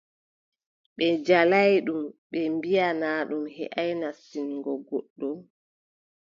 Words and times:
Ɓe 0.95 1.05
njaalaay 1.19 1.73
ɗum 1.85 2.03
ɓe 2.31 2.39
mbiʼa 2.55 2.87
naa 3.01 3.19
ɗum 3.29 3.43
heʼaay 3.55 3.91
nastingo 4.01 4.71
goɗɗo. 4.87 5.27